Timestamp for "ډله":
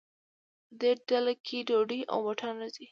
1.07-1.33